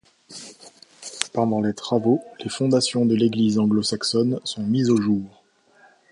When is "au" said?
4.89-4.99